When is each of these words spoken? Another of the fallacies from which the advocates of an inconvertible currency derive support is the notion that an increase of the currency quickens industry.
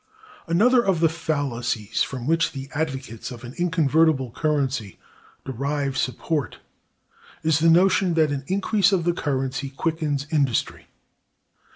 Another 0.47 0.83
of 0.83 0.99
the 0.99 1.07
fallacies 1.09 2.01
from 2.01 2.25
which 2.25 2.53
the 2.53 2.71
advocates 2.73 3.29
of 3.29 3.43
an 3.43 3.53
inconvertible 3.59 4.31
currency 4.31 4.97
derive 5.45 5.95
support 5.95 6.57
is 7.43 7.59
the 7.59 7.69
notion 7.69 8.15
that 8.15 8.31
an 8.31 8.43
increase 8.47 8.91
of 8.91 9.03
the 9.03 9.13
currency 9.13 9.69
quickens 9.69 10.25
industry. 10.31 10.87